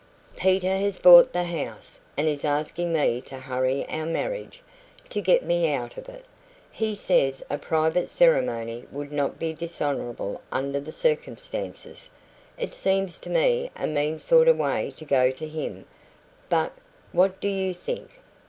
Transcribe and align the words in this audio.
Peter 0.35 0.77
has 0.79 0.97
bought 0.97 1.31
the 1.31 1.43
house, 1.43 1.99
and 2.17 2.27
is 2.27 2.43
asking 2.43 2.91
me 2.91 3.21
to 3.21 3.35
hurry 3.37 3.87
our 3.87 4.03
marriage, 4.07 4.63
to 5.09 5.21
get 5.21 5.45
me 5.45 5.71
out 5.71 5.95
of 5.95 6.09
it. 6.09 6.25
He 6.71 6.95
says 6.95 7.43
a 7.51 7.59
private 7.59 8.09
ceremony 8.09 8.85
would 8.91 9.11
not 9.11 9.37
be 9.37 9.53
dishonourable 9.53 10.41
under 10.51 10.79
the 10.79 10.91
circumstances. 10.91 12.09
It 12.57 12.73
seems 12.73 13.19
to 13.19 13.29
me 13.29 13.69
a 13.75 13.85
mean 13.85 14.17
sort 14.17 14.47
of 14.47 14.57
way 14.57 14.91
to 14.97 15.05
go 15.05 15.29
to 15.29 15.47
him, 15.47 15.85
but 16.49 16.71
what 17.11 17.39
do 17.39 17.47
YOU 17.47 17.71
think?" 17.71 18.19